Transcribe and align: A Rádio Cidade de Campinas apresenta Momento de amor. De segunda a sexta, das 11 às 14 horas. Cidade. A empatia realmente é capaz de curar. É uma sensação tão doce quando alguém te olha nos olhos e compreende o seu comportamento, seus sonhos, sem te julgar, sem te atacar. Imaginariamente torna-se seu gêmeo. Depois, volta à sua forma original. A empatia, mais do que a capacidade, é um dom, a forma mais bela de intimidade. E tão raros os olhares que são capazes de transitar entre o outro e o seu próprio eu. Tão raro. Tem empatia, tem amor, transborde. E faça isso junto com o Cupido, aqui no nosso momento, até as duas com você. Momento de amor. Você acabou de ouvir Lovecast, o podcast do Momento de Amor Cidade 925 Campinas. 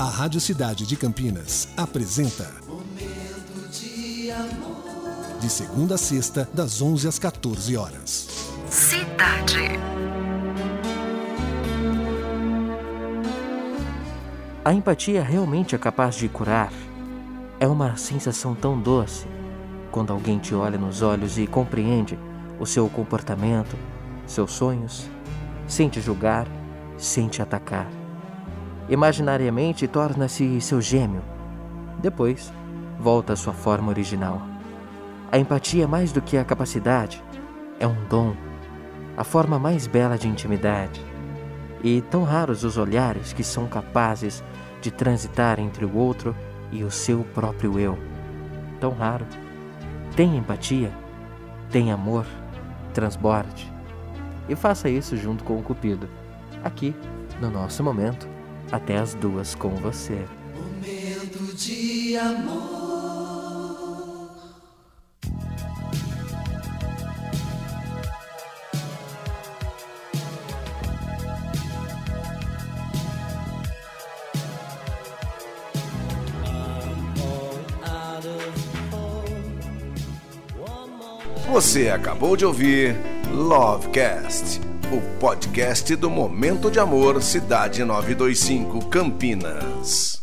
A 0.00 0.04
Rádio 0.04 0.40
Cidade 0.40 0.86
de 0.86 0.96
Campinas 0.96 1.68
apresenta 1.76 2.50
Momento 2.66 3.68
de 3.70 4.30
amor. 4.30 5.38
De 5.38 5.50
segunda 5.50 5.96
a 5.96 5.98
sexta, 5.98 6.48
das 6.54 6.80
11 6.80 7.06
às 7.06 7.18
14 7.18 7.76
horas. 7.76 8.26
Cidade. 8.70 9.58
A 14.64 14.72
empatia 14.72 15.22
realmente 15.22 15.74
é 15.74 15.78
capaz 15.78 16.14
de 16.14 16.30
curar. 16.30 16.72
É 17.60 17.66
uma 17.66 17.94
sensação 17.98 18.54
tão 18.54 18.80
doce 18.80 19.26
quando 19.90 20.14
alguém 20.14 20.38
te 20.38 20.54
olha 20.54 20.78
nos 20.78 21.02
olhos 21.02 21.36
e 21.36 21.46
compreende 21.46 22.18
o 22.58 22.64
seu 22.64 22.88
comportamento, 22.88 23.76
seus 24.26 24.52
sonhos, 24.52 25.10
sem 25.68 25.90
te 25.90 26.00
julgar, 26.00 26.46
sem 26.96 27.28
te 27.28 27.42
atacar. 27.42 27.99
Imaginariamente 28.90 29.86
torna-se 29.86 30.60
seu 30.60 30.80
gêmeo. 30.80 31.22
Depois, 32.02 32.52
volta 32.98 33.34
à 33.34 33.36
sua 33.36 33.52
forma 33.52 33.88
original. 33.88 34.42
A 35.30 35.38
empatia, 35.38 35.86
mais 35.86 36.10
do 36.10 36.20
que 36.20 36.36
a 36.36 36.44
capacidade, 36.44 37.22
é 37.78 37.86
um 37.86 38.04
dom, 38.08 38.34
a 39.16 39.22
forma 39.22 39.60
mais 39.60 39.86
bela 39.86 40.18
de 40.18 40.26
intimidade. 40.26 41.00
E 41.84 42.00
tão 42.00 42.24
raros 42.24 42.64
os 42.64 42.76
olhares 42.76 43.32
que 43.32 43.44
são 43.44 43.68
capazes 43.68 44.42
de 44.80 44.90
transitar 44.90 45.60
entre 45.60 45.84
o 45.84 45.96
outro 45.96 46.34
e 46.72 46.82
o 46.82 46.90
seu 46.90 47.22
próprio 47.32 47.78
eu. 47.78 47.96
Tão 48.80 48.90
raro. 48.90 49.24
Tem 50.16 50.36
empatia, 50.36 50.90
tem 51.70 51.92
amor, 51.92 52.26
transborde. 52.92 53.72
E 54.48 54.56
faça 54.56 54.88
isso 54.88 55.16
junto 55.16 55.44
com 55.44 55.56
o 55.56 55.62
Cupido, 55.62 56.08
aqui 56.64 56.92
no 57.40 57.48
nosso 57.52 57.84
momento, 57.84 58.39
até 58.72 58.98
as 58.98 59.14
duas 59.14 59.54
com 59.54 59.70
você. 59.70 60.24
Momento 60.54 61.54
de 61.56 62.16
amor. 62.16 62.80
Você 81.52 81.88
acabou 81.88 82.36
de 82.36 82.44
ouvir 82.44 82.94
Lovecast, 83.34 84.60
o 84.92 85.00
podcast 85.20 85.94
do 85.94 86.10
Momento 86.10 86.68
de 86.68 86.80
Amor 86.80 87.22
Cidade 87.22 87.84
925 87.84 88.86
Campinas. 88.86 90.19